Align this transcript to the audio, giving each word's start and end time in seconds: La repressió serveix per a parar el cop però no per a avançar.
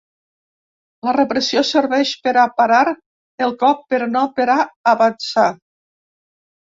La 1.07 1.13
repressió 1.17 1.61
serveix 1.71 2.13
per 2.27 2.33
a 2.43 2.47
parar 2.61 2.81
el 3.49 3.55
cop 3.65 3.87
però 3.95 4.09
no 4.15 4.25
per 4.41 4.49
a 4.55 4.59
avançar. 4.97 5.49